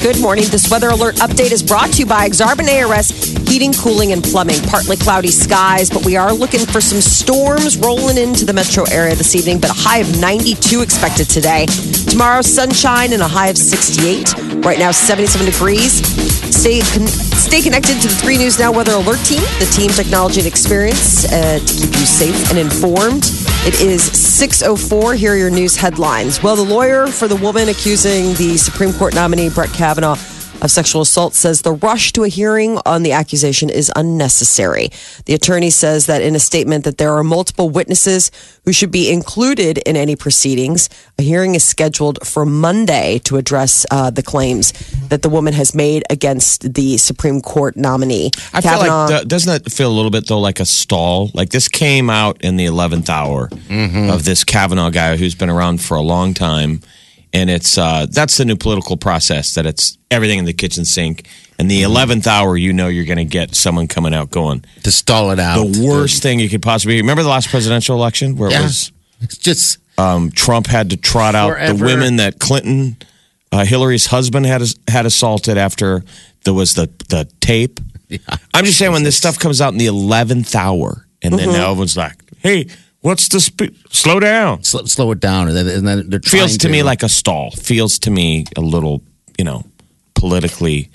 [0.00, 0.44] Good morning.
[0.48, 3.10] This weather alert update is brought to you by Exarban ARS
[3.48, 4.60] Heating, Cooling, and Plumbing.
[4.62, 9.16] Partly cloudy skies, but we are looking for some storms rolling into the metro area
[9.16, 11.66] this evening, but a high of 92 expected today.
[12.08, 14.64] Tomorrow, sunshine and a high of 68.
[14.64, 15.94] Right now, 77 degrees.
[16.54, 20.40] Stay, con- stay connected to the 3 News Now Weather Alert Team, the team technology
[20.40, 23.24] and experience uh, to keep you safe and informed.
[23.66, 25.16] It is 6.04.
[25.16, 26.42] Here are your news headlines.
[26.42, 30.16] Well, the lawyer for the woman accusing the Supreme Court nominee, Brett Kavanaugh,
[30.60, 34.90] of sexual assault says the rush to a hearing on the accusation is unnecessary.
[35.26, 38.30] The attorney says that in a statement that there are multiple witnesses
[38.64, 40.88] who should be included in any proceedings.
[41.18, 44.72] A hearing is scheduled for Monday to address uh, the claims
[45.08, 48.30] that the woman has made against the Supreme Court nominee.
[48.52, 51.30] I feel like th- doesn't that feel a little bit though like a stall?
[51.34, 55.80] Like this came out in the eleventh hour of this Kavanaugh guy who's been around
[55.80, 56.80] for a long time,
[57.32, 61.26] and it's uh, that's the new political process that it's everything in the kitchen sink.
[61.58, 64.92] And the eleventh hour, you know, you're going to get someone coming out going to
[64.92, 65.64] stall it out.
[65.64, 66.96] the worst thing you could possibly.
[66.96, 71.34] Remember the last presidential election where it was It's just um, Trump had to trot
[71.34, 72.96] out the women that Clinton,
[73.50, 76.04] uh, Hillary's husband had had assaulted after
[76.44, 77.80] there was the the tape.
[78.54, 81.70] I'm just saying when this stuff comes out in the eleventh hour, and then now
[81.72, 82.68] everyone's like, "Hey,
[83.08, 86.56] what's the sp- slow down?" slow, slow it down, and then, and then they're Feels
[86.56, 87.50] trying to me like a stall.
[87.50, 89.02] Feels to me a little,
[89.38, 89.64] you know,
[90.14, 90.90] politically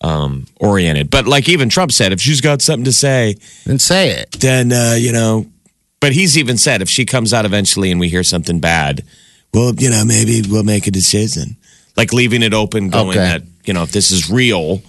[0.00, 1.10] um, oriented.
[1.10, 3.36] But like even Trump said, if she's got something to say,
[3.66, 4.32] and say it.
[4.40, 5.46] then uh, you know.
[6.00, 9.02] But he's even said if she comes out eventually and we hear something bad,
[9.52, 11.56] well, you know, maybe we'll make a decision.
[11.96, 13.18] Like leaving it open, going Okay.
[13.18, 14.80] that you know if this is real,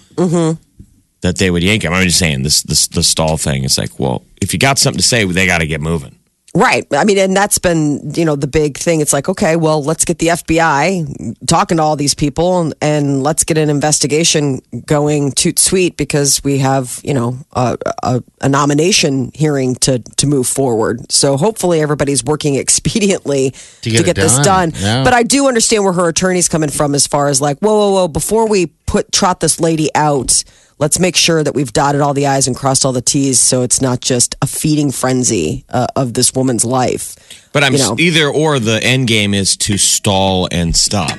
[1.22, 1.94] that they would yank him.
[1.94, 3.63] I'm just saying this this the stall thing.
[3.63, 6.16] It's like, well, if you got something to say, they got to get moving.
[6.55, 6.85] Right.
[6.91, 9.01] I mean, and that's been, you know, the big thing.
[9.01, 13.23] It's like, okay, well, let's get the FBI talking to all these people and, and
[13.23, 18.49] let's get an investigation going toot sweet because we have, you know, a, a, a
[18.49, 21.11] nomination hearing to, to move forward.
[21.11, 24.71] So hopefully everybody's working expediently to get get, it this done.
[24.71, 24.81] done.
[24.81, 25.03] Yeah.
[25.03, 27.91] But I do understand where her attorney's coming from as far as like, whoa, whoa,
[27.91, 30.43] whoa, before we put trot this lady out,
[30.79, 33.62] let's make sure that we've dotted all the I's and crossed all the T's so
[33.62, 37.16] it's not just a feeding frenzy uh, of this woman's life.
[37.53, 37.95] But I'm You know.
[38.00, 41.17] either or the end game is to stall and stop.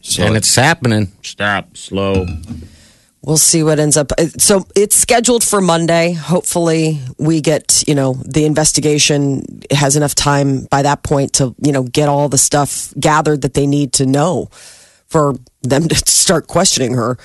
[0.00, 1.12] So and it's happening.
[1.22, 2.26] stop, slow.
[3.22, 4.12] We'll see what ends up.
[4.18, 6.12] uh, So it's scheduled for Monday.
[6.12, 11.72] Hopefully, we get, you know, the investigation has enough time by that point to, you
[11.72, 14.50] know, get all the stuff gathered that they need to know
[15.06, 17.16] for them to start questioning her.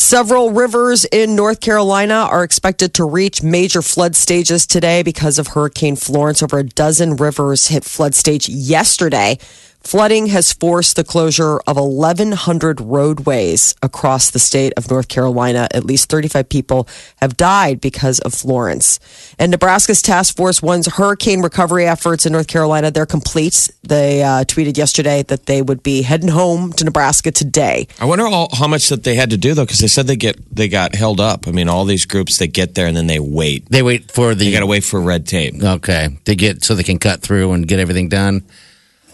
[0.00, 5.48] Several rivers in North Carolina are expected to reach major flood stages today because of
[5.48, 6.40] Hurricane Florence.
[6.40, 9.38] Over a dozen rivers hit flood stage yesterday.
[9.80, 15.66] Flooding has forced the closure of 1,100 roadways across the state of North Carolina.
[15.72, 18.98] At least 35 people have died because of Florence.
[19.38, 23.70] And Nebraska's task force one's hurricane recovery efforts in North Carolina, they're complete.
[23.82, 27.86] They uh, tweeted yesterday that they would be heading home to Nebraska today.
[28.00, 30.16] I wonder all, how much that they had to do though, because they said they
[30.16, 31.46] get they got held up.
[31.46, 33.70] I mean, all these groups they get there and then they wait.
[33.70, 34.44] They wait for the.
[34.44, 35.54] You got to wait for red tape.
[35.62, 38.44] Okay, to get so they can cut through and get everything done.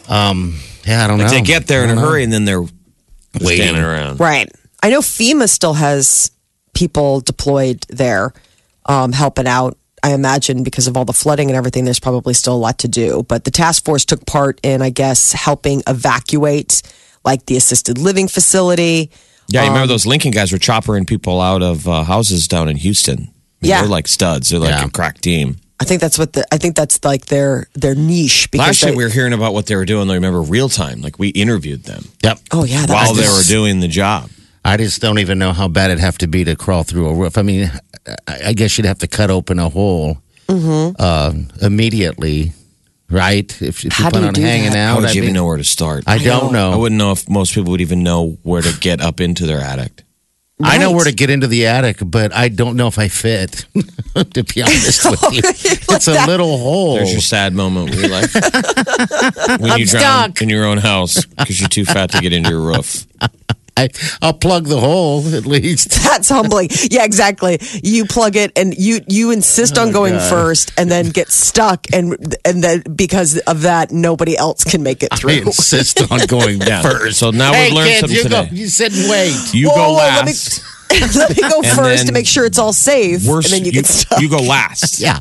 [0.09, 1.35] Um, yeah, I don't Like know.
[1.35, 2.11] they get there in a don't know.
[2.11, 3.63] hurry and then they're Waiting.
[3.65, 4.21] standing around.
[4.21, 4.51] Right.
[4.83, 6.31] I know FEMA still has
[6.75, 8.33] people deployed there
[8.87, 9.79] um, helping out.
[10.03, 12.89] I imagine because of all the flooding and everything, there's probably still a lot to
[12.89, 13.25] do.
[13.27, 16.83] But the task force took part in, I guess, helping evacuate
[17.25, 19.11] like the assisted living facility.
[19.49, 22.69] Yeah, you Um, remember those Lincoln guys were choppering people out of uh, houses down
[22.69, 23.15] in Houston.
[23.19, 23.31] I mean,
[23.63, 23.81] Yeah.
[23.81, 24.51] they're like studs.
[24.51, 24.85] They're like Yeah.
[24.85, 25.57] a crack team.
[25.85, 28.89] I think that's what the I think that's like their their niche because Last they,
[28.89, 30.09] year we were hearing about what they were doing.
[30.11, 32.39] I remember real time, like we interviewed them Yep.
[32.53, 34.31] oh yeah that while was they were doing the job.
[34.65, 37.15] I just don't even know how bad it'd have to be to crawl through a
[37.15, 37.37] roof.
[37.37, 37.71] I mean,
[38.27, 40.97] I I guess you'd have to cut open a hole Mm-hmm.
[40.99, 41.33] uh,
[41.67, 42.53] immediately,
[43.11, 43.51] right?
[43.63, 44.79] If, if you How do plan you on do hanging that?
[44.79, 46.05] out, How would I you even mean, know where to start?
[46.07, 46.71] I don't know.
[46.73, 49.61] I wouldn't know if most people would even know where to get up into their
[49.61, 50.03] attic.
[50.65, 53.67] I know where to get into the attic, but I don't know if I fit.
[54.15, 56.95] to be honest with you, it's a that- little hole.
[56.97, 58.33] There's your sad moment where you're like,
[59.61, 60.43] when you drown stuck.
[60.43, 63.07] in your own house because you're too fat to get into your roof.
[63.77, 63.89] I,
[64.23, 65.91] I'll plug the hole at least.
[66.05, 66.69] That's humbling.
[66.91, 67.59] Yeah, exactly.
[67.83, 70.31] You plug it and you you insist oh on going God.
[70.31, 75.03] first and then get stuck and and then because of that nobody else can make
[75.03, 75.31] it I through.
[75.33, 76.83] insist on going Yeah.
[76.83, 77.19] first.
[77.19, 78.47] So now hey, we've learned kids, something you today.
[78.47, 79.55] Go, you sit and wait.
[79.55, 80.63] You Whoa, go whoa, let me- last.
[81.17, 83.73] Let me go And first to make sure it's all safe Worst, and then you
[83.73, 84.21] you, get stuck.
[84.21, 85.19] you go last Yeah.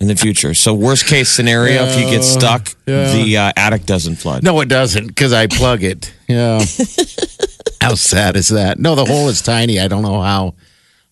[0.00, 0.54] In the future.
[0.54, 4.42] So worst case scenario, if you get stuck, the uh, attic doesn't flood.
[4.42, 6.14] No, it doesn't because I plug it.
[6.28, 6.58] Yeah.
[7.80, 8.78] how sad is that?
[8.78, 9.80] No, the hole is tiny.
[9.80, 10.54] I don't know how.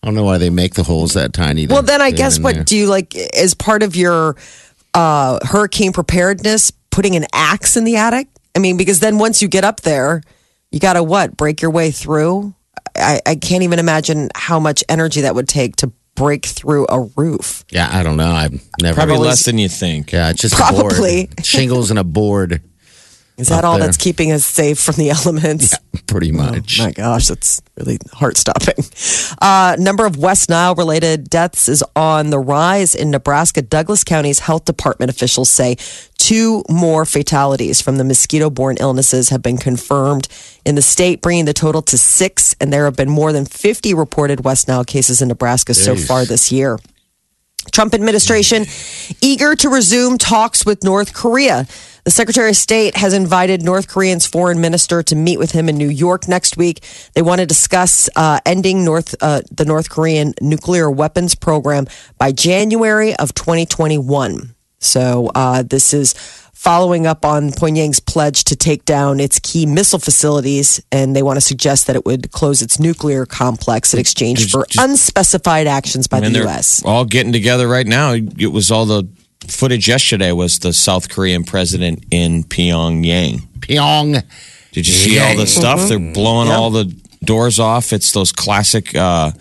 [0.01, 1.65] I don't know why they make the holes that tiny.
[1.65, 2.63] to well, then I guess what there.
[2.65, 4.35] do you like as part of your
[4.93, 6.71] uh, hurricane preparedness?
[6.91, 8.27] Putting an axe in the attic.
[8.55, 10.21] I mean, because then once you get up there,
[10.71, 12.53] you got to what break your way through.
[12.95, 17.01] I, I can't even imagine how much energy that would take to break through a
[17.15, 17.65] roof.
[17.71, 18.31] Yeah, I don't know.
[18.31, 18.95] I've never.
[18.95, 20.11] Probably less than you think.
[20.11, 21.23] Yeah, it's just Probably.
[21.23, 21.45] a board.
[21.45, 22.61] shingles and a board,
[23.37, 23.87] Is that all there.
[23.87, 25.73] that's keeping us safe from the elements?
[25.73, 26.79] Yeah, pretty much.
[26.79, 28.75] My gosh, that's really heart stopping.
[29.41, 33.61] Uh, number of West Nile related deaths is on the rise in Nebraska.
[33.61, 35.77] Douglas County's health department officials say
[36.17, 40.27] two more fatalities from the mosquito borne illnesses have been confirmed
[40.63, 42.55] in the state, bringing the total to six.
[42.61, 46.23] And there have been more than 50 reported West Nile cases in Nebraska so far
[46.25, 46.77] this year.
[47.71, 48.65] Trump administration
[49.21, 51.65] eager to resume talks with North Korea.
[52.03, 55.77] The Secretary of State has invited North Korean's foreign minister to meet with him in
[55.77, 56.83] New York next week.
[57.13, 62.33] They want to discuss uh, ending North uh, the North Korean nuclear weapons program by
[62.33, 64.53] January of 2021.
[64.79, 66.13] So uh, this is
[66.51, 71.37] following up on Pyongyang's pledge to take down its key missile facilities, and they want
[71.37, 76.17] to suggest that it would close its nuclear complex in exchange for unspecified actions by
[76.17, 76.83] And the U.S.
[76.83, 78.11] all getting together right now.
[78.11, 79.07] It was all the
[79.47, 83.41] footage yesterday was the South Korean president in Pyongyang.
[83.59, 84.23] Pyong.
[84.71, 85.79] Did you see all the stuff?
[85.81, 86.03] Mm-hmm.
[86.05, 86.85] They're blowing all the
[87.23, 87.93] doors off.
[87.93, 89.31] It's those classic uh,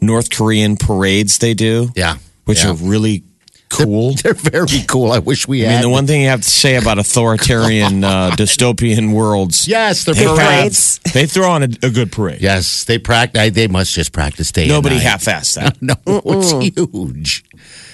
[0.00, 1.90] North Korean parades they do.
[1.94, 2.16] Yeah.
[2.44, 2.70] Which Yeah.
[2.70, 3.22] are really
[3.68, 4.14] cool.
[4.22, 5.12] They're very cool.
[5.12, 8.30] I wish we I mean, the one thing you have to say about authoritarian uh,
[8.34, 10.98] dystopian worlds, yes, they're they, parades.
[10.98, 11.12] Parades.
[11.14, 12.40] they throw on a, a good parade.
[12.40, 13.52] Yes, they practice.
[13.52, 14.66] They must just practice day.
[14.66, 15.80] Nobody half-assed that.
[15.80, 17.44] No, it's huge.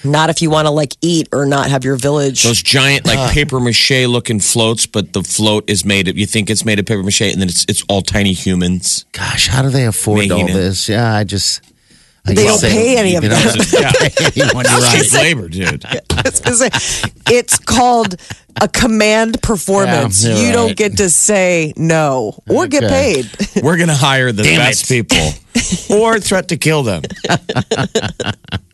[0.07, 2.43] Not if you want to like eat or not have your village.
[2.43, 3.31] Those giant like ah.
[3.33, 6.85] paper mache looking floats, but the float is made of you think it's made of
[6.85, 9.05] paper mache, and then it's it's all tiny humans.
[9.11, 10.53] Gosh, how do they afford all it.
[10.53, 10.89] this?
[10.89, 11.61] Yeah, I just.
[12.25, 13.65] I They don't pay any of you know, them.
[13.71, 13.91] yeah,
[14.35, 15.13] anyone, you're right.
[15.13, 15.85] labor, dude.
[15.85, 16.69] I was gonna say,
[17.31, 18.17] it's called
[18.59, 20.25] a command performance.
[20.25, 23.29] Yeah, you're you don't get to say no or get paid.
[23.63, 25.07] We're gonna hire the Damn best it.
[25.09, 27.03] people, or threat to kill them.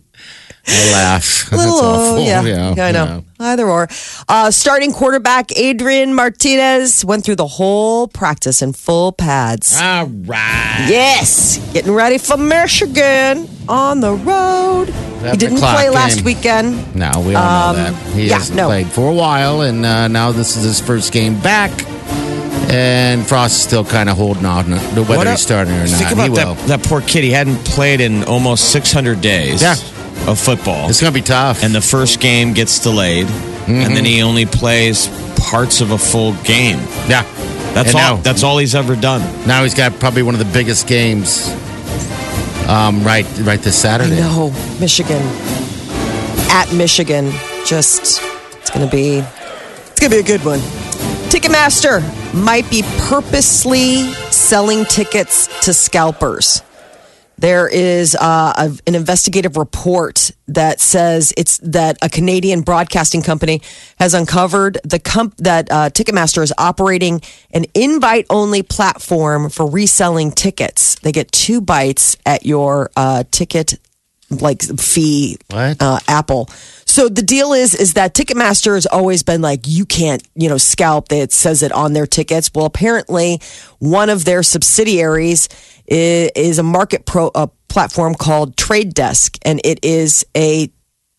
[0.66, 1.48] I laugh.
[1.52, 2.20] That's Little, awful.
[2.24, 2.42] yeah,
[2.74, 3.26] yeah, I know.
[3.40, 3.88] Either or.
[4.30, 9.78] Uh, starting quarterback Adrian Martinez went through the whole practice in full pads.
[9.80, 10.86] All right.
[10.90, 14.86] Yes, getting ready for Michigan on the road.
[15.32, 16.96] He didn't o'clock play last weekend.
[16.96, 17.94] No, we all know that.
[18.14, 18.68] He Um, yeah, hasn't no.
[18.68, 21.72] played for a while, and uh, now this is his first game back.
[22.72, 25.90] And Frost is still kind of holding on to whether What he's starting or not.
[25.90, 26.56] Think he about will.
[26.56, 27.24] that, that poor kid.
[27.24, 29.76] He hadn't played in almost 600 days Yeah.
[30.28, 30.90] Of football.
[30.90, 31.64] It's going to be tough.
[31.64, 33.28] and the first game gets delayed,
[33.68, 35.08] and then he only plays
[35.50, 36.78] parts of a full game.
[37.08, 37.24] yeah,
[37.74, 38.16] That's And all.
[38.18, 39.22] now- That's all he's ever done.
[39.48, 41.50] now he's got probably one of the biggest games.
[42.68, 44.16] Um, right, right this Saturday.
[44.16, 45.22] No, Michigan
[46.50, 47.32] at Michigan.
[47.66, 48.22] Just
[48.54, 50.60] it's gonna be it's gonna be a good one.
[51.30, 52.02] Ticketmaster
[52.34, 56.62] might be purposely selling tickets to scalpers.
[57.44, 63.62] There is uh, a, an investigative report that says it's that a Canadian broadcasting company
[64.00, 67.22] has uncovered the comp- that uh, Ticketmaster is operating
[67.54, 70.96] an invite-only platform for reselling tickets.
[71.00, 73.78] They get two bites at your uh, ticket
[74.30, 75.82] like fee What?
[75.82, 76.50] uh, Apple.
[76.86, 80.58] So the deal is is that Ticketmaster has always been like you can't you know
[80.58, 81.12] scalp.
[81.12, 82.50] It says it on their tickets.
[82.54, 83.42] Well, apparently
[83.80, 85.50] one of their subsidiaries
[85.88, 90.72] is, is a market pro a platform called Trade Desk, and it is a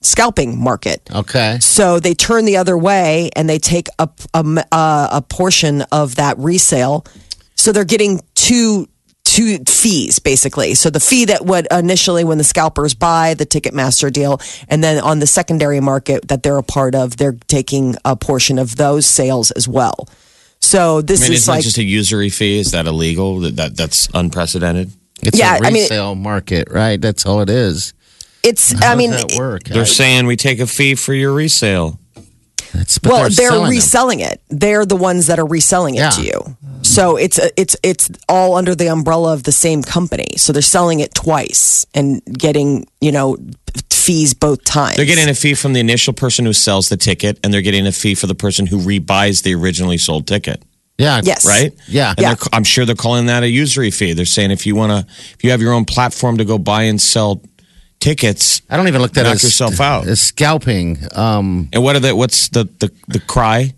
[0.03, 1.09] scalping market.
[1.13, 1.59] Okay.
[1.61, 6.17] So they turn the other way and they take a, a, a, a portion of
[6.17, 7.05] that resale.
[7.57, 8.89] So they're getting two
[9.25, 10.75] two fees basically.
[10.75, 15.03] So the fee that would initially when the scalpers buy the Ticketmaster deal, and then
[15.03, 19.07] on the secondary market that they're a part of, they're taking a portion of those
[19.07, 20.07] sales as well.
[20.65, 22.59] So this I mean, is isn't like it just a usury fee?
[22.59, 23.41] Is that illegal?
[23.41, 24.91] That, that that's unprecedented.
[25.23, 27.01] It's Yeah, a I mean- resale market, right?
[27.01, 27.93] That's all it is.
[28.43, 29.65] It's, How I mean, does that work?
[29.65, 31.99] They're I- saying we take a fee for your resale.
[33.05, 33.69] Well, they're, them.
[33.71, 34.41] reselling it.
[34.49, 36.11] They're the ones that are reselling it Yeah.
[36.11, 36.57] to you.
[36.83, 40.35] So it's it's it's all under the umbrella of the same company.
[40.37, 43.39] So they're selling it twice and getting you know
[43.91, 44.97] fees both times.
[44.97, 47.87] They're getting a fee from the initial person who sells the ticket, and they're getting
[47.87, 50.63] a fee for the person who rebuys the originally sold ticket.
[50.99, 51.23] Yeah.
[51.25, 51.47] Yes.
[51.47, 51.73] Right?
[51.89, 52.11] Yeah.
[52.11, 52.35] And Yeah.
[52.53, 54.13] I'm sure they're calling that a usury fee.
[54.13, 56.83] They're saying if you want to, if you have your own platform to go buy
[56.83, 57.41] and sell
[58.05, 60.07] tickets, I don't even look that Knock as yourself out.
[60.07, 60.99] as scalping.
[61.13, 63.75] Um, and what are the what's the the, the cry?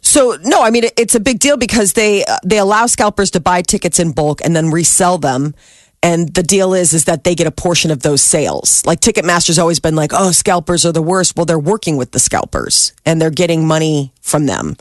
[0.00, 3.30] So no, I mean it, it's a big deal because they uh, they allow scalpers
[3.32, 5.54] to buy tickets in bulk and then resell them.
[6.02, 8.84] And the deal is is that they get a portion of those sales.
[8.86, 12.18] Like Ticketmaster's always been like, "Oh, scalpers are the worst." Well, they're working with the
[12.18, 14.76] scalpers and they're getting money from them.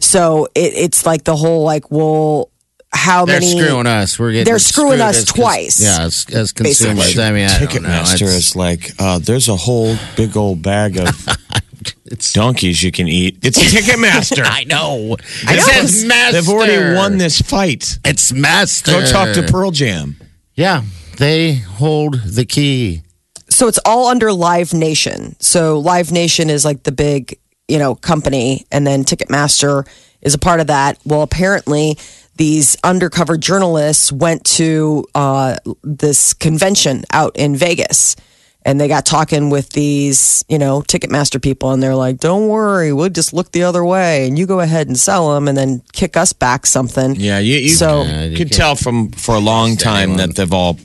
[0.00, 2.48] So it, it's like the whole like, well,
[2.92, 3.58] how they're many?
[3.58, 4.18] screwing us.
[4.18, 6.96] We're getting They're screwing us as cons- twice, Yeah, as, as consumers.
[6.98, 7.24] basically.
[7.24, 7.58] I mean, I.
[7.58, 11.08] Ticketmaster is like, uh, there's a whole big old bag of
[12.04, 13.38] It's donkeys you can eat.
[13.42, 14.44] It's Ticketmaster.
[14.44, 15.16] I know.
[15.46, 15.62] I It know.
[15.62, 16.40] says master.
[16.40, 17.98] They've already won this fight.
[18.04, 18.92] It's master.
[18.92, 20.16] Go talk to Pearl Jam.
[20.54, 20.82] Yeah,
[21.16, 23.02] they hold the key.
[23.48, 25.34] so it's all under Live Nation.
[25.40, 29.88] So Live Nation is like the big, you know, company, and then Ticketmaster
[30.20, 30.98] is a part of that.
[31.06, 31.96] Well, apparently,
[32.42, 38.16] these undercover journalists went to uh, this convention out in Vegas.
[38.64, 42.92] And they got talking with these, you know, Ticketmaster people, and they're like, "Don't worry,
[42.92, 45.82] we'll just look the other way, and you go ahead and sell them, and then
[45.92, 49.34] kick us back something." Yeah, you, you So- Yeah, you could can't tell from for
[49.34, 50.16] a long time anyone.
[50.18, 50.78] that they've all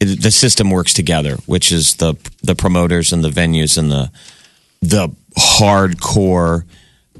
[0.00, 4.10] the system works together, which is the the promoters and the venues and the
[4.80, 6.64] the hardcore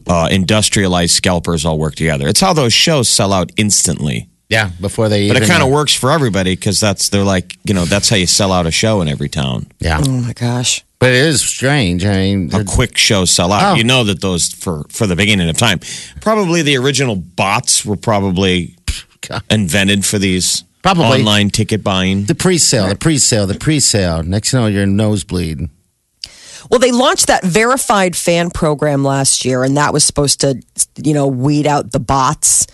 [0.07, 2.29] uh, industrialized scalpers all work together.
[2.29, 4.29] It's how those shows sell out instantly.
[4.49, 5.29] Yeah, before they.
[5.29, 8.09] But even, it kind of works for everybody because that's they're like you know that's
[8.09, 9.67] how you sell out a show in every town.
[9.79, 10.85] Yeah, Oh my gosh!
[10.99, 12.05] but it is strange.
[12.07, 13.73] I mean, How quick shows sell out.
[13.73, 13.77] Oh.
[13.77, 15.81] You know that those for for the beginning of time.
[16.23, 18.75] Probably the original bots were probably
[19.29, 19.43] God.
[19.51, 21.19] invented for these Probably.
[21.21, 22.25] online ticket buying.
[22.25, 24.23] the pre-sale, the pre-sale, the pre-sale.
[24.23, 25.69] Next, thing you know, your nosebleed.
[26.71, 30.61] Well, they launched that verified fan program last year, and that was supposed to,
[30.97, 32.67] you know, weed out the bots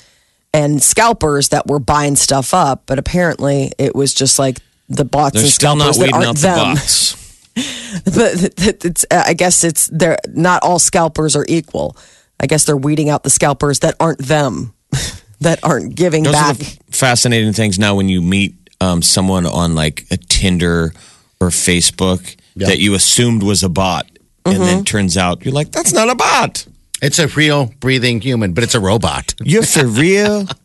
[0.52, 2.84] and scalpers that were buying stuff up.
[2.86, 4.58] But apparently, it was just like
[4.88, 6.74] the bots They're and still not scalpers that weeding aren't out the them.
[6.74, 7.24] bots.
[8.04, 11.96] but it's, uh, I guess it's they're not all scalpers are equal.
[12.40, 14.74] I guess they're weeding out the scalpers that aren't them,
[15.40, 16.56] that aren't giving Those back.
[16.56, 20.92] the fascinating things now when you meet um, someone on like a Tinder
[21.40, 22.68] or Facebook Yeah.
[22.68, 24.06] that you assumed was a bot.
[24.46, 24.64] And Mm-hmm.
[24.64, 26.66] then turns out you're like, that's not a bot.
[27.02, 29.34] It's a real breathing human, but it's a robot.
[29.42, 30.46] You're for real.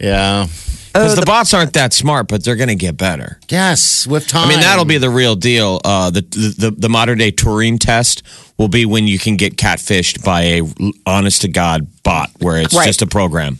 [0.00, 0.46] Yeah.
[0.92, 3.38] Because the bots aren't that smart, but they're going to get better.
[3.50, 4.46] Yes, with time.
[4.46, 5.78] I mean, that'll be the real deal.
[5.84, 8.22] Uh, the, the the modern day Turing test
[8.56, 10.62] will be when you can get catfished by a
[11.04, 12.86] honest to god bot, where it's Right.
[12.86, 13.58] just a program.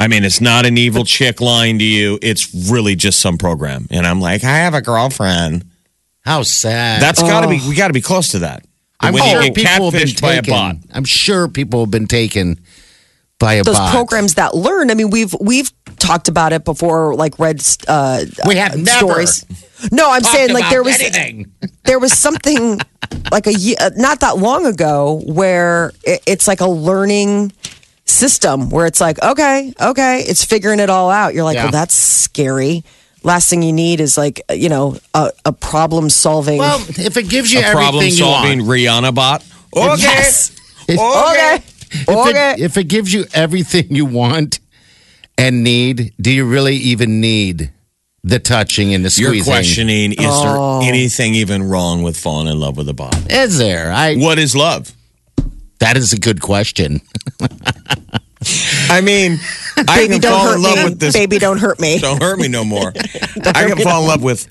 [0.00, 2.18] I mean, it's not an evil chick lying to you.
[2.22, 3.86] It's really just some program.
[3.90, 5.64] And I'm like, I have a girlfriend.
[6.24, 7.02] How sad.
[7.02, 7.60] That's got to be.
[7.68, 8.64] We got to be close to that.
[9.00, 10.54] I'm when sure you get people have been catfished by a taken.
[10.54, 10.76] bot.
[10.92, 12.60] I'm sure people have been taken
[13.40, 13.66] by a bot.
[13.66, 13.92] those bot.
[13.92, 14.90] programs that learn.
[14.90, 19.44] I mean, we've we've talked about it before, like read uh, We have never stories.
[19.90, 21.52] No, I'm talked saying like about there was anything.
[21.84, 22.78] there was something
[23.32, 27.52] like a ye- uh, not that long ago where it, it's like a learning
[28.04, 31.34] system where it's like okay, okay, it's figuring it all out.
[31.34, 31.64] You're like, Yeah.
[31.64, 32.84] well, that's scary.
[33.24, 36.58] Last thing you need is like you know a, a problem solving.
[36.58, 39.44] Well, if it gives you A problem everything you solving want, Rihanna bot.
[39.74, 40.02] Okay.
[40.02, 40.50] yes.
[40.88, 41.54] if, Okay.
[41.90, 42.52] if, Okay.
[42.54, 44.58] it, if it gives you everything you want
[45.38, 47.70] and need, do you really even need
[48.24, 50.80] the touching and the You're questioning: Is Oh.
[50.80, 53.14] there anything even wrong with falling in love with a bot?
[53.32, 53.92] Is there?
[53.92, 54.16] I.
[54.16, 54.92] What is love?
[55.78, 57.00] That is a good question.
[58.90, 59.38] I mean,
[59.76, 60.84] I Baby, can don't fall hurt in love me.
[60.84, 61.12] with this.
[61.14, 61.98] Baby, don't hurt me.
[61.98, 62.92] Don't hurt me no more.
[63.44, 64.46] I can fall in love with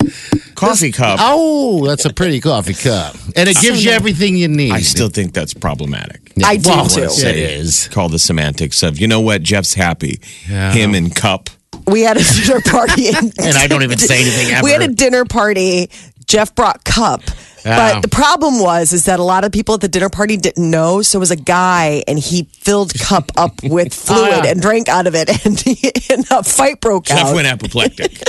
[0.54, 1.18] coffee cup.
[1.22, 4.72] Oh, that's a pretty coffee cup, and it gives you everything you need.
[4.72, 6.32] I still think that's problematic.
[6.44, 7.02] I do Well, too.
[7.02, 7.88] It is.
[7.88, 10.20] Call the semantics of you know what Jeff's happy.
[10.46, 11.50] Him and cup.
[11.84, 14.62] We had a dinner party, and, And I don't even say anything ever.
[14.62, 15.90] We had a dinner party.
[16.32, 17.20] Jeff brought cup.
[17.64, 17.92] Yeah.
[17.92, 20.68] But the problem was is that a lot of people at the dinner party didn't
[20.68, 21.02] know.
[21.02, 24.50] So it was a guy, and he filled cup up with fluid Oh, yeah.
[24.50, 27.24] and drank out of it, and, he, and a fight broke Jeff out.
[27.26, 28.12] Jeff went apoplectic.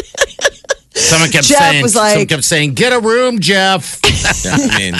[0.95, 3.99] Someone kept Jeff saying, was someone kept saying, "Get a room, Jeff."
[4.45, 4.93] I mean,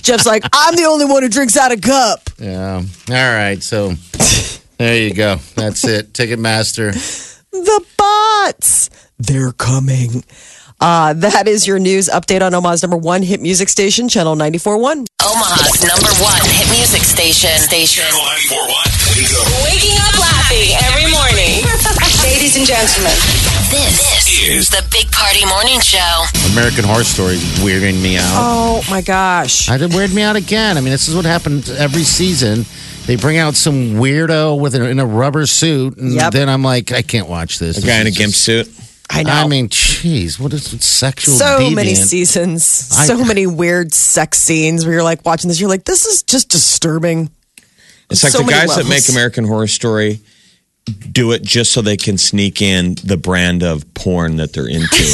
[0.00, 2.30] Jeff's like, I'm the only one who drinks out of cup.
[2.38, 2.76] yeah.
[3.10, 3.60] All right.
[3.60, 3.94] So
[4.78, 5.36] there you go.
[5.56, 6.12] That's it.
[6.12, 6.92] Ticketmaster.
[7.50, 8.88] The bots.
[9.18, 10.22] they're coming.
[10.82, 15.06] Uh, that is your news update on Omaha's number one hit music station, Channel 94.1.
[15.22, 17.54] Omaha's number one hit music station.
[17.62, 18.02] Station.
[18.02, 19.62] Channel 941.
[19.62, 21.62] Waking up laughing every morning.
[22.26, 23.14] Ladies and gentlemen,
[23.70, 26.24] This is the Big Party Morning Show.
[26.50, 28.26] American Horror Story is weirding me out.
[28.34, 29.68] Oh my gosh.
[29.70, 30.76] I did weird me out again.
[30.76, 32.66] I mean, this is what happens every season.
[33.06, 36.32] They bring out some weirdo with a, in a rubber suit, and Yep.
[36.32, 37.78] then I'm like, I can't watch this.
[37.78, 38.68] A This guy in a is gimp just- suit.
[39.12, 39.32] I know.
[39.32, 40.82] I mean, jeez, what is it?
[40.82, 41.34] sexual?
[41.34, 41.74] so deviant?
[41.74, 45.84] many seasons, I- so many weird sex scenes where you're like watching this, you're like,
[45.84, 47.30] this is just disturbing.
[48.10, 50.20] It's like So the guys that make American Horror Story
[51.12, 55.04] do it just so they can sneak in the brand of porn that they're into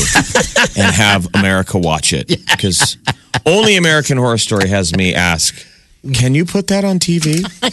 [0.81, 2.29] and have America watch it.
[2.29, 2.97] Because
[3.45, 5.55] only American Horror Story has me ask,
[6.13, 7.45] can you put that on TV?
[7.63, 7.71] I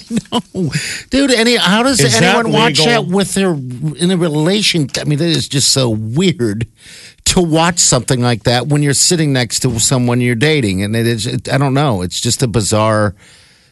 [0.55, 0.71] know,
[1.09, 1.31] dude.
[1.31, 3.03] Any how does Is that anyone watch legal?
[3.03, 4.87] that with their in a relation?
[4.99, 6.67] I mean, it is just so weird
[7.25, 11.07] to watch something like that when you're sitting next to someone you're dating, and it
[11.07, 11.27] is.
[11.27, 12.01] It, I don't know.
[12.01, 13.15] It's just a bizarre.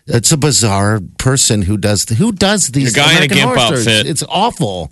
[0.05, 2.93] It's a bizarre person who does who does these.
[2.93, 4.05] The guy in a gimp outfit.
[4.05, 4.91] It's awful.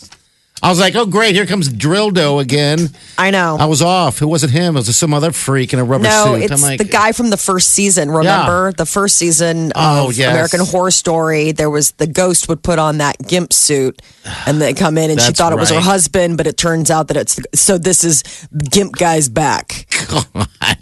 [0.64, 2.90] I was like, oh great, here comes Drildo again.
[3.18, 3.58] I know.
[3.60, 4.22] I was off.
[4.22, 4.76] It wasn't him.
[4.76, 6.44] It was some other freak in a rubber no, suit.
[6.44, 8.12] it's I'm like, the guy from the first season.
[8.12, 10.30] Remember the first season of Oh, yes.
[10.32, 11.52] American Horror Story?
[11.52, 14.02] There was the ghost would put on that gimp suit,
[14.46, 17.08] and they come in, and she thought it was her husband, but it turns out
[17.08, 17.78] that it's so.
[17.78, 18.24] This is
[18.70, 19.88] Gimp guy's back.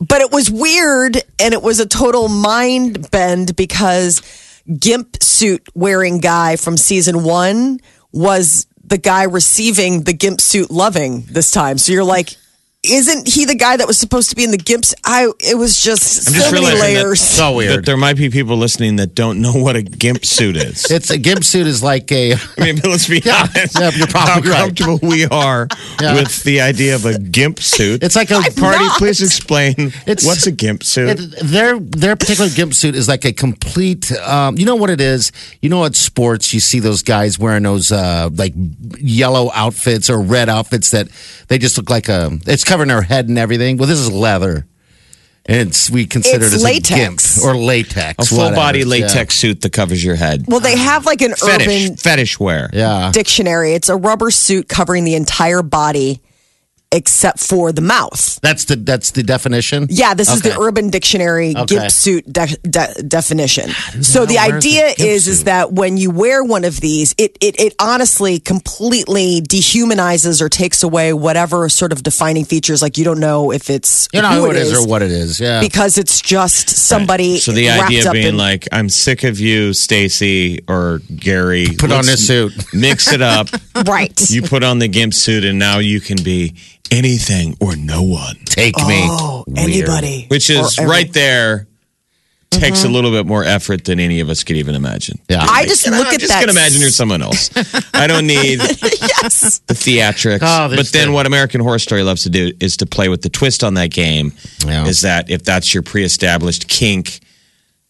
[0.02, 4.22] But it was weird, and it was a total mind bend because
[4.78, 7.80] Gimp suit wearing guy from season one
[8.12, 11.78] was the guy receiving the Gimp suit loving this time.
[11.78, 12.36] So you're like.
[12.82, 14.94] Isn't he the guy that was supposed to be in the Gimps?
[15.04, 17.20] I it was just I'm so just many realizing that- layers.
[17.20, 17.86] so That weird.
[17.86, 20.90] there might be people listening that don't know what a gimp suit is.
[20.90, 22.34] It's a gimp suit is like a.
[22.58, 23.78] I mean, let's be Yeah, honest.
[23.78, 24.78] yeah, you're probably how right.
[24.78, 25.68] comfortable we are
[26.00, 26.14] Yeah.
[26.16, 28.02] with the idea of a gimp suit.
[28.02, 28.86] It's like a party.
[28.86, 28.98] not.
[28.98, 29.74] Please explain
[30.08, 31.20] It's- what's a gimp suit.
[31.20, 34.10] It, their their particular gimp suit is like a complete.
[34.20, 35.34] Um, you know what it is?
[35.62, 38.54] You know at sports you see those guys wearing those uh, like
[38.98, 41.10] yellow outfits or red outfits that
[41.50, 42.32] they just look like a.
[42.48, 43.78] It's covering their head and everything.
[43.78, 44.66] Well, this is leather.
[45.46, 46.92] And it's we consider It's it as latex.
[46.92, 48.26] a gimp or latex.
[48.26, 48.56] a full whatever.
[48.56, 48.86] body Yeah.
[48.86, 50.46] latex suit that covers your head.
[50.48, 52.70] Well, they have like an fetish, urban fetish wear.
[52.72, 53.10] Yeah.
[53.12, 53.74] dictionary.
[53.74, 56.22] It's a rubber suit covering the entire body
[56.92, 58.40] except for the mouth.
[58.42, 59.88] That's the that's the definition.
[59.90, 61.66] Yeah, this is the Urban Dictionary Okay.
[61.66, 63.70] gimp suit de- de- definition.
[64.02, 66.80] So the hell wears a idea gimp is is that when you wear one of
[66.82, 72.82] these, it, it it honestly completely dehumanizes or takes away whatever sort of defining features.
[72.82, 75.12] Like you don't know if it's You know who who it is or what it
[75.12, 75.40] is.
[75.40, 75.60] Yeah.
[75.62, 77.38] because it's just somebody.
[77.38, 81.68] So the idea up being in- like, I'm sick of you, Stacy or Gary.
[81.78, 82.74] Put on Let's this suit.
[82.74, 83.48] Mix it up.
[83.86, 84.20] right.
[84.30, 86.56] you put on the gimp suit, and now you can be
[86.92, 88.36] anything or no one.
[88.46, 89.02] Take me.
[89.10, 89.60] oh, Weird.
[89.70, 91.66] anybody, Which is every- right there.
[92.52, 92.96] Takes a mm-hmm.
[92.96, 95.20] little bit more effort than any of us could even imagine.
[95.30, 95.46] Yeah.
[95.48, 96.40] I just You look I'm at just that.
[96.40, 97.52] gonna imagine you're someone else.
[97.94, 99.60] I don't need yes.
[99.68, 100.40] the theatrics.
[100.42, 103.22] Oh, but then the- what American Horror Story loves to do is to play with
[103.22, 104.34] the twist on that game.
[104.66, 104.88] Yeah.
[104.88, 107.20] Is that if that's your pre-established kink,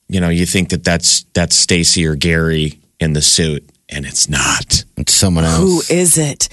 [0.10, 4.28] you know, you think that that's that's Stacy or Gary in the suit, and it's
[4.28, 4.84] not.
[4.98, 5.58] It's someone else.
[5.88, 6.50] Who is it?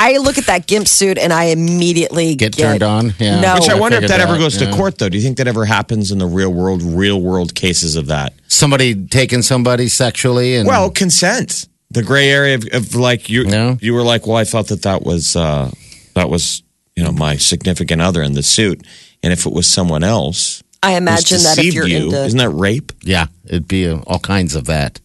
[0.00, 3.12] I look at that gimp suit and I immediately Get turned on?
[3.18, 3.40] Yeah.
[3.40, 5.08] No, Which I I wonder if figured that ever that, goes to court, though.
[5.08, 8.32] Do you think that ever happens in the real world, real world cases of that?
[8.46, 11.66] Somebody taking somebody sexually and Well, consent.
[11.90, 13.44] The gray area of, of like you.
[13.44, 13.76] No.
[13.80, 15.70] You were like, well, I thought that that was uh,
[16.14, 16.62] that was
[16.94, 18.86] you know my significant other in the suit,
[19.22, 22.50] and if it was someone else, I imagine that if you're you, into isn't that
[22.50, 22.92] rape?
[23.02, 25.00] yeah, it'd be uh, all kinds of that.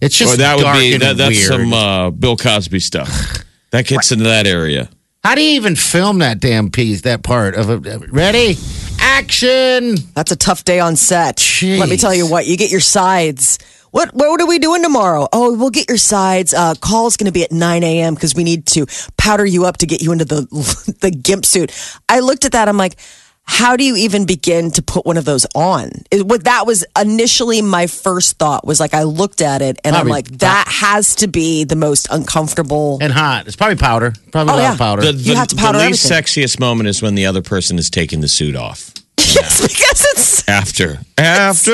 [0.00, 1.48] It's just or that would be and that, that's weird.
[1.48, 3.10] some uh, Bill Cosby stuff.
[3.72, 4.88] That gets into that area.
[5.24, 7.02] How do you even film that damn piece?
[7.02, 8.12] That part of it?
[8.12, 8.56] Ready?
[9.00, 9.96] Action!
[10.14, 11.36] that's a tough day on set.
[11.36, 11.78] Jeez.
[11.78, 13.58] Let me tell you what, you get your sides.
[13.92, 15.28] What what are we doing tomorrow?
[15.32, 16.54] Oh, we'll get your sides.
[16.54, 18.14] Uh, call's going to be at 9 a.m.
[18.14, 18.86] because we need to
[19.18, 21.72] powder you up to get you into the the gimp suit.
[22.08, 22.68] I looked at that.
[22.68, 22.96] I'm like,
[23.44, 25.90] how do you even begin to put one of those on?
[26.10, 29.94] It, what that was initially my first thought was like I looked at it and
[29.96, 32.98] I'm like, that has to be the most uncomfortable.
[33.00, 33.46] And hot.
[33.46, 34.12] It's probably powder.
[34.30, 34.72] Probably Oh, a lot yeah.
[34.72, 35.02] of powder.
[35.02, 36.42] The, You have to powder the least everything.
[36.44, 38.92] sexiest moment is when the other person is taking the suit off.
[39.18, 41.70] yes, because it's After, after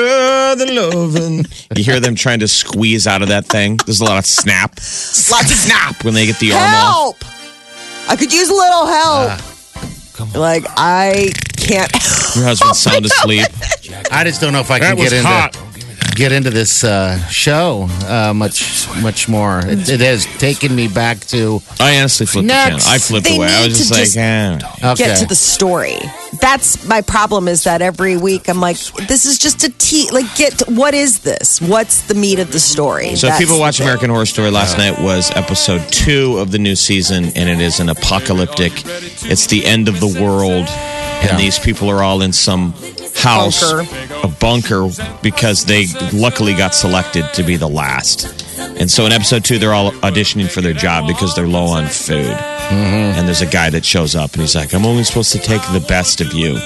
[0.55, 3.77] the loving, you hear them trying to squeeze out of that thing.
[3.85, 6.69] There's a lot of snap, lots of snap when they get the arm off.
[7.21, 8.09] help.
[8.09, 9.29] I could use a little help.
[9.31, 11.31] Ah, like I
[11.69, 11.91] can't.
[12.35, 13.45] Your husband's sound asleep.
[14.11, 16.15] I just don't know if I can That was get into hot.
[16.15, 19.59] get into this uh, show uh, much much more.
[19.63, 22.83] It, it has taken me back to I honestly flipped Next.
[22.85, 22.95] the channel.
[22.95, 23.47] I flipped They away.
[23.47, 24.91] I need was just to like, just- eh.
[24.91, 25.05] okay.
[25.05, 25.97] get to the story.
[26.41, 28.77] That's my problem is that every week I'm like,
[29.07, 31.59] this is just a te Like, get to, what is this?
[31.59, 33.15] What's the meat of the story?
[33.15, 36.59] So, if That's people watch American Horror Story last night was episode two of the
[36.59, 38.73] new season, and it is an apocalyptic.
[39.25, 40.67] It's the end of the world,
[41.21, 41.37] and Yeah.
[41.37, 42.73] these people are all in some
[43.15, 44.17] house, Bunker.
[44.23, 44.89] a bunker,
[45.21, 48.27] because they luckily got selected to be the last.
[48.77, 51.87] And so, in episode two, they're all auditioning for their job because they're low on
[51.87, 52.25] food.
[52.35, 53.17] Mm-hmm.
[53.17, 55.61] And there's a guy that shows up, and he's like, "I'm only supposed to take
[55.73, 56.57] the best of you."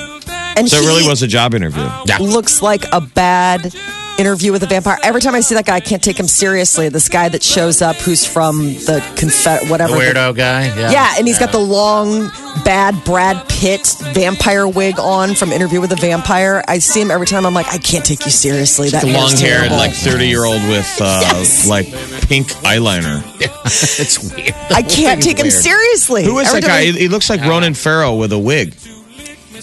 [0.56, 1.90] and So it really was a job interview.
[2.20, 3.74] looks like a bad
[4.20, 4.98] interview with a vampire.
[5.04, 6.90] Every time I see that guy, I can't take him seriously.
[6.90, 9.94] This guy that shows up who's from the Confed, the whatever.
[9.94, 10.66] the- weirdo guy.
[10.68, 12.30] Yeah, yeah, and he's got the long,
[12.64, 16.64] bad Brad Pitt vampire wig on from Interview with a Vampire.
[16.68, 17.46] I see him every time.
[17.46, 18.90] I'm like, I can't take you seriously.
[18.90, 21.68] That The long haired, like 30 year old with uh, Yes.
[21.68, 21.88] like
[22.28, 23.24] pink eyeliner.
[24.00, 24.48] it's weird.
[24.48, 26.24] The I can't take him seriously.
[26.26, 26.80] Who is Every that guy?
[26.80, 28.74] I- he looks like Ronan Farrow with a wig.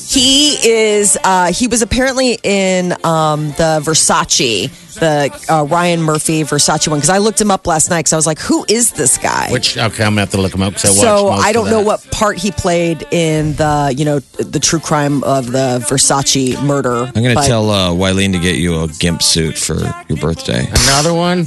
[0.08, 1.16] He is.
[1.22, 6.98] Uh, he was apparently in um, the Versace, the uh, Ryan Murphy Versace one.
[6.98, 8.00] Because I looked him up last night.
[8.00, 10.54] Because I was like, "Who is this guy?" Which okay, I'm gonna have to look
[10.54, 11.86] him up because I watched so most I don't know that.
[11.86, 16.94] what part he played in the, you know, the true crime of the Versace murder.
[17.04, 19.76] I'm going to But tell uh, Wileen to get you a gimp suit for
[20.08, 20.66] your birthday.
[20.68, 21.44] Another one.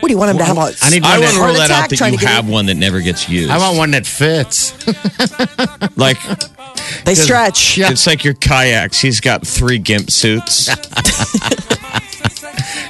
[0.00, 0.58] What do you want him to have?
[0.58, 2.18] A I need I one want to that, rule that attack out that trying you
[2.18, 3.50] to get have it- one that never gets used.
[3.50, 4.72] I want one that fits.
[5.96, 6.18] like
[7.04, 7.76] They stretch.
[7.78, 7.90] Yeah.
[7.90, 9.00] it's like your kayaks.
[9.00, 10.68] He's got three gimp suits.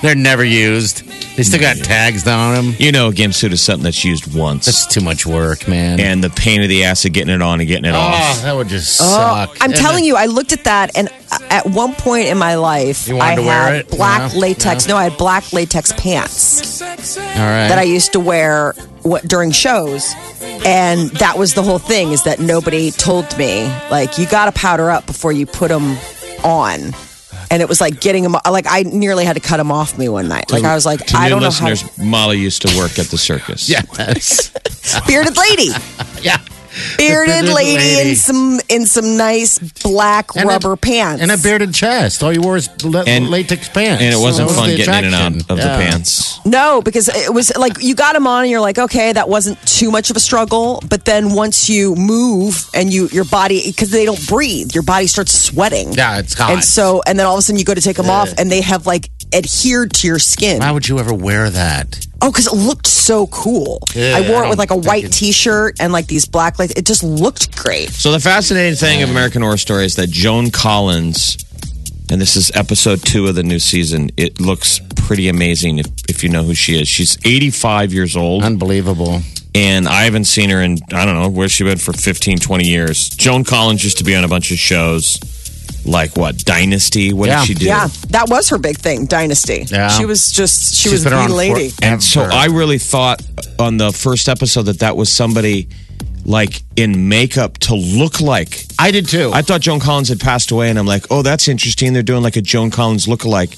[0.03, 1.05] They're never used.
[1.37, 2.75] They still got tags on them.
[2.79, 6.01] You know, a gimp suit is something that's used once, That's too much work, man.
[6.01, 8.43] and the pain of the ass of getting it on and getting it oh, off.
[8.43, 9.57] that would just Oh, suck.
[9.61, 11.09] I'm telling you, I looked at that, and
[11.51, 14.87] at one point in my life, I had black Yeah, latex.
[14.89, 16.87] No, I had black latex pants All
[17.27, 17.69] right.
[17.69, 20.13] that I used to wear what, during shows,
[20.65, 22.13] and that was the whole thing.
[22.13, 25.97] Is that nobody told me like you got to powder up before you put them
[26.45, 26.93] on.
[27.49, 30.09] And it was like getting them, like I nearly had to cut them off me
[30.09, 30.51] one night.
[30.51, 31.69] Like I was like, To I don't know how.
[31.69, 33.69] listeners, Molly used to work at the circus.
[33.71, 34.51] yes.
[35.07, 35.71] Bearded lady,
[36.23, 36.39] yeah.
[36.99, 38.11] Bearded bearded lady, lady.
[38.11, 42.23] in some in some nice black And a- rubber pants And a bearded chest.
[42.23, 44.03] All you wore is la- And- latex pants.
[44.03, 45.65] And it wasn't That was fun the getting in and out of Yeah.
[45.79, 46.41] the pants.
[46.45, 49.59] No, because it was like you got them on and you're like, okay, that wasn't
[49.67, 50.83] too much of a struggle.
[50.89, 55.07] But then once you move and you your body because they don't breathe, your body
[55.07, 55.93] starts sweating.
[55.93, 56.53] Yeah, it's hot.
[56.53, 58.51] And so and then all of a sudden you go to take them off and
[58.51, 60.61] they have like adhered to your skin.
[60.61, 62.07] Why would you ever wear that?
[62.23, 63.81] Oh, because it looked so cool.
[63.95, 66.59] Yeah, I wore I it with like a white it- T-shirt and like these black
[66.59, 67.91] like it just looked great.
[67.91, 71.37] So the fascinating thing of American Horror Story is that Joan Collins,
[72.11, 74.11] and this is episode two of the new season.
[74.17, 76.89] It looks pretty amazing if, if you know who she is.
[76.89, 79.21] She's 85 years old, Unbelievable.
[79.55, 82.65] and I haven't seen her in I don't know where's she been for 15, 20
[82.67, 83.09] years.
[83.11, 85.19] Joan Collins used to be on a bunch of shows
[85.85, 87.13] like what Dynasty.
[87.13, 87.41] What Yeah.
[87.41, 87.67] did she do?
[87.67, 89.67] Yeah, that was her big thing, Dynasty.
[89.69, 89.89] Yeah.
[89.89, 91.71] She was just she She's was been the around lady.
[91.71, 91.93] forever.
[91.95, 93.23] And so I really thought
[93.59, 95.69] on the first episode that that was somebody
[96.25, 99.31] like in makeup to look like I did too.
[99.33, 101.93] I thought Joan Collins had passed away, and I'm like, oh, that's interesting.
[101.93, 103.57] They're doing like a Joan Collins lookalike.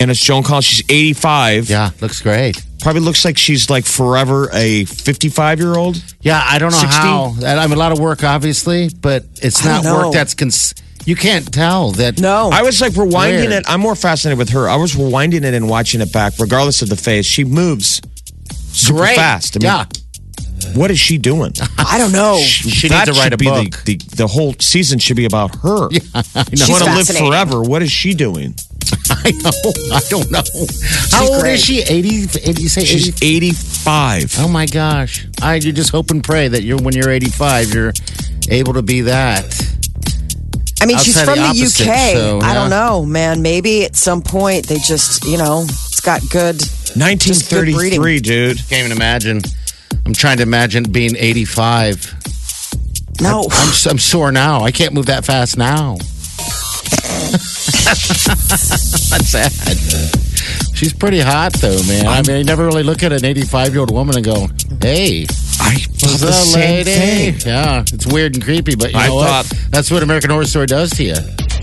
[0.00, 0.64] And it's Joan Collins.
[0.64, 1.68] She's 85.
[1.68, 2.56] yeah, looks great.
[2.80, 6.02] Probably looks like she's like forever a 55 year old.
[6.22, 6.96] Yeah, I don't know 60?
[6.96, 7.34] how.
[7.44, 10.32] I mean, a lot of work, obviously, but it's not work that's.
[10.34, 12.18] Cons- you can't tell that.
[12.20, 12.50] No.
[12.52, 13.52] I was like rewinding Weird.
[13.52, 13.64] it.
[13.68, 14.68] I'm more fascinated with her.
[14.68, 17.26] I was rewinding it and watching it back, regardless of the face.
[17.26, 18.00] She moves
[18.68, 19.16] super Great.
[19.16, 19.56] fast.
[19.56, 21.52] I mean, yeah, What is she doing?
[21.78, 22.38] I don't know.
[22.42, 23.70] she that needs to write a be book.
[23.84, 25.86] The, the, the whole season should be about her.
[26.14, 26.44] I know.
[26.54, 27.28] She's want to live fascinating.
[27.30, 27.62] forever.
[27.62, 28.54] What is she doing?
[29.10, 29.50] I know.
[29.94, 30.42] I don't know.
[31.10, 31.54] How old great.
[31.54, 31.80] is she?
[31.80, 32.38] 80?
[32.48, 32.86] 80 you say 80?
[32.86, 34.34] She's 85.
[34.38, 35.26] Oh my gosh!
[35.42, 37.92] I you just hope and pray that you're when you're 85, you're
[38.48, 39.44] able to be that.
[40.80, 42.16] I mean, she's from the the, UK.
[42.16, 43.42] so, I don't know, man.
[43.42, 46.56] Maybe at some point they just, you know, it's got good.
[46.96, 48.56] 1933, dude.
[48.68, 49.42] Can't even imagine.
[50.06, 52.14] I'm trying to imagine being 85.
[53.20, 54.62] No, I'm I'm sore now.
[54.62, 55.96] I can't move that fast now.
[59.10, 59.52] That's sad.
[60.74, 62.06] She's pretty hot though, man.
[62.06, 64.48] I mean, you never really look at an 85 year old woman and go,
[64.80, 65.26] "Hey,
[65.60, 66.90] I thought what's the same lady?"
[67.38, 67.40] thing.
[67.46, 69.46] Yeah, it's weird and creepy, but you I know what?
[69.46, 71.14] thought- That's what American Horror Story does to you.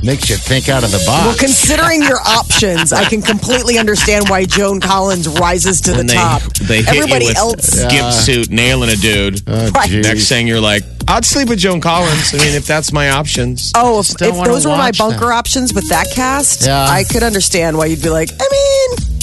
[0.04, 1.26] Makes you think out of the box.
[1.26, 6.10] Well, considering your options, I can completely understand why Joan Collins rises to the and
[6.10, 6.44] they, top.
[6.54, 9.42] they hit Everybody you with else, gimp suit nailing a dude.
[9.48, 9.92] Oh, Right.
[9.92, 12.32] Next thing you're like, I'd sleep with Joan Collins.
[12.34, 13.72] I mean, if that's my options.
[13.76, 15.32] oh, if, if those were my bunker that.
[15.34, 16.86] options with that cast, Yeah.
[16.88, 19.17] I could understand why you'd be like, I mean,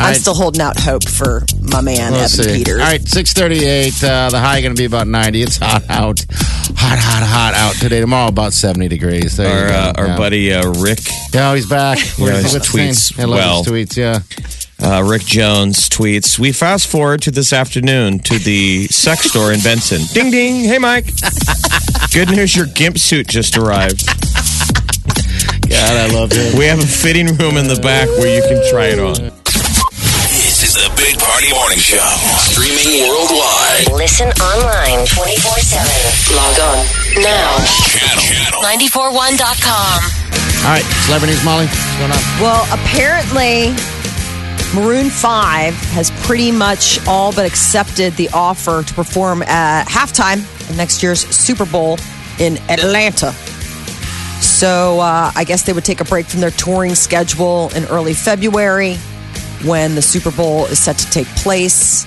[0.00, 0.16] All I'm right.
[0.20, 2.58] still holding out hope for my man We'll Evan see.
[2.58, 2.80] Peters.
[2.80, 4.02] All right, 638.
[4.04, 5.42] Uh, the high going to be about 90.
[5.42, 6.24] It's hot out.
[6.30, 8.00] Hot, hot, hot out today.
[8.00, 9.36] Tomorrow, about 70 degrees.
[9.36, 10.16] There Our, uh, our yeah.
[10.16, 11.00] buddy uh, Rick
[11.34, 11.98] Yeah, he's back.
[12.18, 13.26] What his is he- what's his tweets name?
[13.26, 13.62] I love well.
[13.64, 14.20] his tweets, yeah.
[14.82, 19.60] Uh, Rick Jones tweets, We fast forward to this afternoon to the sex store in
[19.60, 20.00] Benson.
[20.14, 20.64] Ding ding.
[20.64, 21.04] Hey, Mike.
[22.14, 24.06] Good news, your gimp suit just arrived.
[25.68, 26.58] God, I love him.
[26.58, 29.30] We have a fitting room in the back where you can try it on.
[30.70, 31.98] This is the Big Party Morning Show.
[32.38, 33.90] Streaming worldwide.
[33.90, 36.36] Listen online 24 7.
[36.36, 36.86] Log on
[37.18, 37.58] now.
[37.90, 38.22] Channel.
[38.22, 38.62] Channel.
[38.62, 39.98] 941.com.
[40.62, 41.66] All right, celebrity news, Molly.
[41.66, 42.18] What's going on?
[42.40, 43.74] Well, apparently,
[44.72, 50.76] Maroon 5 has pretty much all but accepted the offer to perform at halftime in
[50.76, 51.98] next year's Super Bowl
[52.38, 53.32] in Atlanta.
[54.40, 58.14] So uh, I guess they would take a break from their touring schedule in early
[58.14, 58.98] February
[59.64, 62.06] when the Super Bowl is set to take place.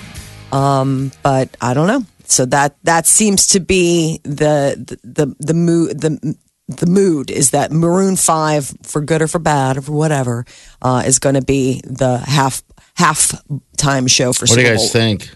[0.52, 2.04] Um, but I don't know.
[2.26, 6.36] So that that seems to be the the the, the mood the
[6.68, 10.46] the mood is that Maroon Five, for good or for bad or for whatever,
[10.80, 12.62] uh, is going to be the half
[12.96, 13.34] half
[13.76, 14.70] time show for Super Bowl.
[14.72, 15.28] What Super do you guys Bowl.
[15.28, 15.30] think?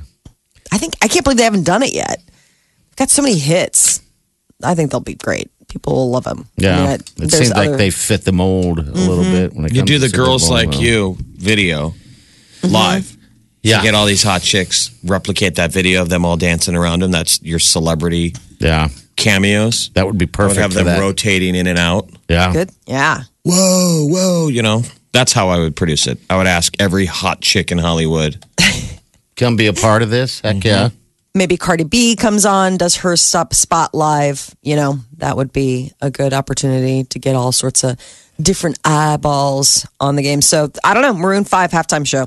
[0.72, 2.22] I think I can't believe they haven't done it yet.
[2.96, 4.00] Got so many hits.
[4.62, 5.50] I think they'll be great.
[5.68, 6.46] People will love them.
[6.58, 9.52] I Yeah, mean, I- it there's seems like they fit the mold a little bit.
[9.52, 10.54] When it You comes do the Super Girls Bowl.
[10.56, 11.94] Like You video
[12.72, 13.16] live.
[13.62, 17.02] Yeah, You get all these hot chicks, replicate that video of them all dancing around
[17.02, 17.10] him.
[17.10, 19.90] That's your celebrity yeah, cameos.
[19.94, 21.00] that would be I would perfect have for them that.
[21.00, 22.08] rotating in and out.
[22.28, 22.70] yeah, good.
[22.86, 23.22] Yeah.
[23.42, 24.82] Whoa, whoa, you know.
[25.12, 26.18] That's how I would produce it.
[26.30, 28.44] I would ask every hot chick in Hollywood.
[29.36, 30.40] come be a part of this.
[30.40, 30.68] Heck mm-hmm.
[30.68, 30.88] yeah.
[31.34, 34.54] maybe Cardi B comes on, does her stop spot live.
[34.62, 37.98] You know, that would be a good opportunity to get all sorts of
[38.40, 40.42] different eyeballs on the game.
[40.42, 42.26] So I don't know, Maroon Five halftime show.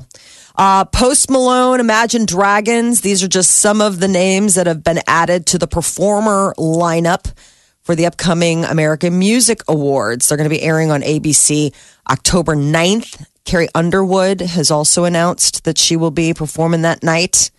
[0.54, 3.00] Uh, Post Malone, Imagine Dragons.
[3.00, 7.32] These are just some of the names that have been added to the performer lineup
[7.80, 10.28] for the upcoming American Music Awards.
[10.28, 11.74] They're going to be airing on ABC
[12.10, 13.26] October 9th.
[13.44, 17.50] Carrie Underwood has also announced that she will be performing that night.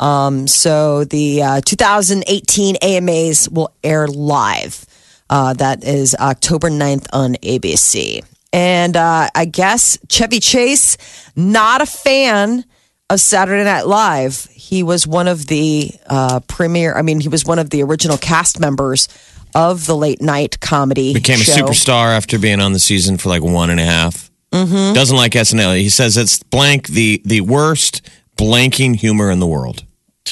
[0.00, 4.84] Um, so the uh, 2018 AMAs will air live.
[5.30, 8.24] Uh, that is October 9th on ABC.
[8.52, 10.96] And uh, I guess Chevy Chase,
[11.36, 12.64] not a fan
[13.10, 14.44] of Saturday Night Live.
[14.50, 18.16] He was one of the uh, premier, I mean, he was one of the original
[18.16, 19.08] cast members
[19.54, 21.14] of the late night comedy.
[21.14, 24.30] Became a superstar after being on the season for like one and a half.
[24.52, 24.94] Mm-hmm.
[24.94, 25.78] Doesn't like SNL.
[25.78, 29.84] He says it's blank the the worst blanking humor in the world.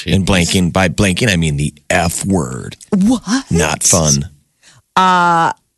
[0.05, 2.77] And blanking by blanking, I mean the F word.
[2.91, 3.51] What?
[3.51, 4.29] Not fun.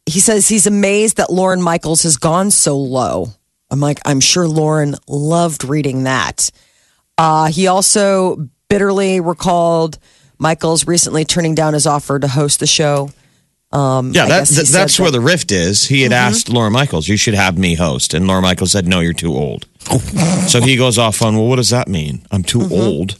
[0.05, 3.27] He says he's amazed that Lorne Michaels has gone so low.
[3.69, 6.49] I'm like, I'm sure Lorne loved reading that.
[7.17, 9.99] Uh, he also bitterly recalled
[10.39, 13.11] Michaels recently turning down his offer to host the show.
[13.71, 15.85] Um, Yeah, that, that's that- where the rift is.
[15.85, 18.99] He had asked Laura Michaels, "You should have me host," and Laura Michaels said, "No,
[19.01, 19.67] you're too old."
[20.47, 22.25] so he goes off on, "Well, what does that mean?
[22.31, 23.15] I'm too old."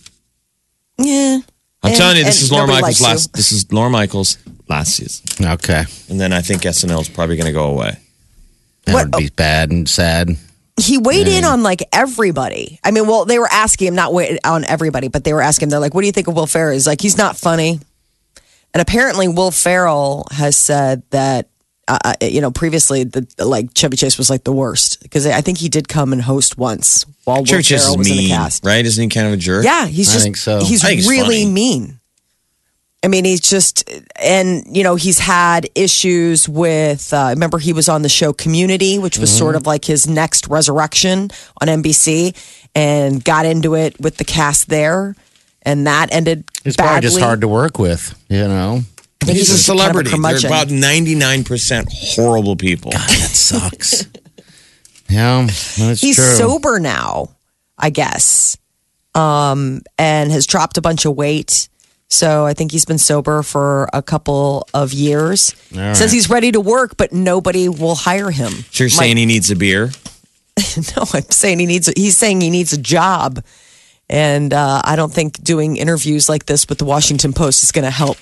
[0.98, 1.42] Yeah.
[1.84, 3.34] I'm And- telling you, this is Laura Michaels' likes last.
[3.34, 4.38] This is Laura Michaels'
[4.68, 7.98] last season, Okay, and then I think SNL is probably going to go away.
[8.86, 10.36] that What- would be bad and sad.
[10.82, 12.80] he weighed in on like everybody.
[12.84, 15.66] I mean, well, they were asking him not weigh on everybody, but they were asking
[15.68, 15.70] him.
[15.72, 17.80] They're like, "What do you think of Will Ferrell?" He's like, "He's not funny."
[18.74, 21.48] And apparently, Will Ferrell has said that
[21.90, 25.58] uh, you know previously the like Chevy Chase was like the worst because I think
[25.58, 28.64] he did come and host once while Church Ferrell is was in the mean, cast.
[28.66, 28.86] right?
[28.86, 29.66] Isn't he kind of a jerk?
[29.66, 30.64] Yeah, he's I just think so.
[30.64, 31.52] he's I think he's really funny.
[31.52, 31.96] mean.
[33.02, 33.90] I mean, he's just,
[34.22, 37.14] and you know, he's had issues with.
[37.14, 39.40] Uh, remember, he was on the show Community, which was Mm-hmm.
[39.40, 41.30] sort of like his next resurrection
[41.62, 42.36] on NBC,
[42.76, 45.16] and got into it with the cast there,
[45.62, 46.90] and that ended It's badly.
[46.90, 48.82] probably just hard to work with, you know.
[49.22, 50.10] I think He's, a just kind of celebrity.
[50.12, 52.92] They're about 99% horrible people.
[52.92, 54.06] God, That sucks.
[55.10, 55.46] yeah,
[55.78, 56.26] that's He's true.
[56.26, 57.30] sober now,
[57.78, 58.58] I guess,
[59.16, 61.68] um, and has dropped a bunch of weight.
[62.12, 65.54] So I think he's been sober for a couple of years.
[65.78, 68.52] All Says he's ready to work, but nobody will hire him.
[68.72, 69.92] So you're saying he needs a beer?
[70.98, 71.88] No, I'm saying he needs.
[71.88, 73.42] A, He's saying he needs a job,
[74.10, 77.86] and uh, I don't think doing interviews like this with the Washington Post is going
[77.86, 78.18] to help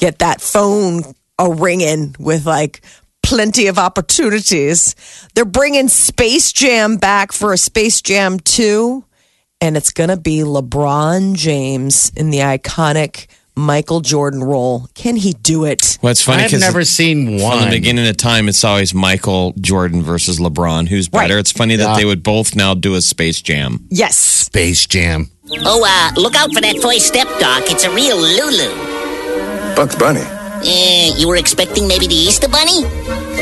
[0.00, 1.02] get that phone
[1.38, 2.82] a ringing with like,
[3.22, 4.94] plenty of opportunities.
[5.34, 9.04] They're bringing Space Jam back for a Space Jam 2,
[9.60, 14.88] and it's going to be LeBron James in the iconic Michael Jordan role.
[14.94, 15.98] Can he do it?
[16.02, 17.58] Well, it's funny I've never seen one.
[17.58, 20.88] from the beginning of time, it's always Michael Jordan versus LeBron.
[20.88, 21.34] Who's better?
[21.34, 21.40] Right.
[21.40, 23.86] It's funny that they would both now do a Space Jam.
[23.90, 24.16] Yes.
[24.16, 25.30] Space Jam.
[25.52, 27.64] Oh, uh, look out for that toy step Doc.
[27.66, 28.89] It's a real Lulu.
[29.76, 30.20] Bugs Bunny.
[30.64, 32.82] Eh, you were expecting maybe the Easter Bunny?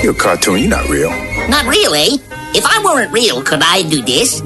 [0.03, 0.59] You're a cartoon.
[0.61, 1.11] You're not real.
[1.49, 2.21] Not really.
[2.55, 4.41] If I weren't real, could I do this?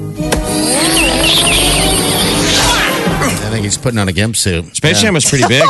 [2.25, 4.75] I think he's putting on a gimp suit.
[4.75, 5.63] Space Jam was pretty big.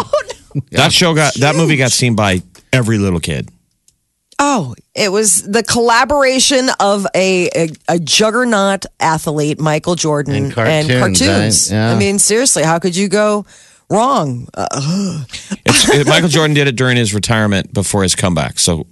[0.71, 3.49] That show got that movie got seen by every little kid.
[4.39, 10.89] Oh, it was the collaboration of a, a, a juggernaut athlete, Michael Jordan, And cartoons,
[10.99, 11.71] cartoons.
[11.71, 11.75] right?
[11.77, 11.91] Yeah.
[11.91, 13.45] I mean, seriously, how could you go
[13.93, 14.47] wrong?
[14.53, 15.23] Uh,
[15.65, 18.59] It's, it- Michael Jordan did it during his retirement before his comeback.
[18.59, 18.85] So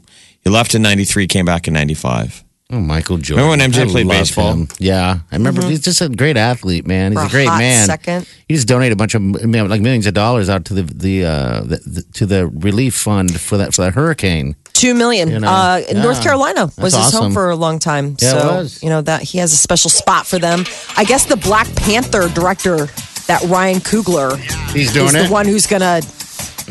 [0.44, 2.44] he left in '93, came back in '95.
[2.74, 3.44] Oh, Michael Jordan.
[3.50, 4.54] Remember when MJ I played baseball?
[4.54, 4.68] him.
[4.80, 5.62] Yeah, I remember.
[5.66, 7.12] He's just a great athlete, man.
[7.12, 7.86] He's For a a great hot man.
[7.86, 8.26] second.
[8.48, 11.62] He just donated a bunch of like millions of dollars out to the the, uh,
[11.62, 14.56] the, the to the relief fund for that for that hurricane.
[14.72, 15.30] Two million.
[15.30, 16.02] You know, uh, yeah.
[16.02, 18.16] North Carolina was That's his home for a long time.
[18.22, 18.82] Yeah, it so was.
[18.82, 20.64] you know that he has a special spot for them.
[20.96, 22.88] I guess the Black Panther director,
[23.28, 24.38] that Ryan Coogler,
[24.74, 25.28] He's doing is it.
[25.28, 26.02] the one who's gonna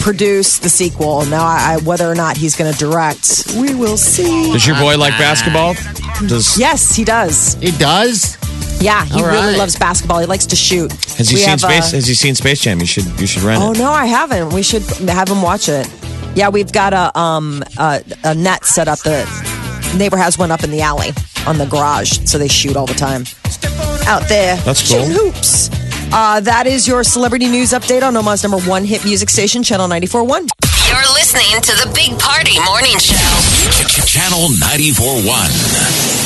[0.01, 1.25] produce the sequel.
[1.27, 4.53] Now, I, I, whether or not he's gonna direct, we will see.
[4.53, 5.75] Does your boy like basketball?
[6.29, 7.55] Does Yes, he does.
[7.55, 8.37] He does.
[8.81, 9.59] Yeah, he All really right.
[9.59, 10.21] loves basketball.
[10.21, 10.91] He likes to shoot.
[11.17, 11.93] has he We seen have, Space?
[11.93, 12.81] uh, has he seen Space Jam?
[12.81, 13.77] You should you should rent Oh it.
[13.79, 14.55] Oh no, I haven't.
[14.55, 15.87] We should have him watch it.
[16.35, 18.99] Yeah, we've got a um a, a net set up.
[19.01, 19.27] The
[19.99, 21.11] neighbor has one up in the alley
[21.47, 23.25] on the garage, so they shoot all the time
[24.07, 24.57] out there.
[24.57, 25.01] That's cool.
[25.05, 25.69] Shooting hoops.
[26.13, 29.87] Uh, that is your celebrity news update on Omaha's number one hit music station, Channel
[29.89, 30.49] 94.1.
[30.89, 33.15] You're listening to the Big Party Morning Show.
[34.07, 36.20] Channel 94.1.